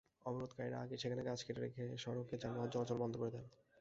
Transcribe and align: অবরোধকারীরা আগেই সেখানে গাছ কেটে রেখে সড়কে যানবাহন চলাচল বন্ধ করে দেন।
অবরোধকারীরা 0.25 0.77
আগেই 0.79 0.97
সেখানে 0.97 1.21
গাছ 1.23 1.39
কেটে 1.43 1.61
রেখে 1.61 1.83
সড়কে 1.97 2.35
যানবাহন 2.37 2.69
চলাচল 2.69 2.97
বন্ধ 2.97 3.13
করে 3.17 3.31
দেন। 3.31 3.45